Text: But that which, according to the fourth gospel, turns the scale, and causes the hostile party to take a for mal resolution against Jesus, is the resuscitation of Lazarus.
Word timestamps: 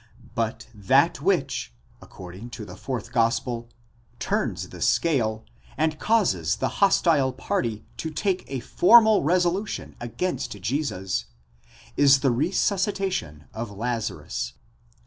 But 0.33 0.65
that 0.73 1.21
which, 1.21 1.75
according 2.01 2.49
to 2.57 2.65
the 2.65 2.75
fourth 2.75 3.11
gospel, 3.11 3.69
turns 4.17 4.69
the 4.69 4.81
scale, 4.81 5.45
and 5.77 5.99
causes 5.99 6.55
the 6.55 6.77
hostile 6.81 7.31
party 7.31 7.85
to 7.97 8.09
take 8.09 8.43
a 8.47 8.61
for 8.61 8.99
mal 8.99 9.21
resolution 9.21 9.95
against 9.99 10.59
Jesus, 10.59 11.25
is 11.97 12.21
the 12.21 12.31
resuscitation 12.31 13.43
of 13.53 13.69
Lazarus. 13.69 14.53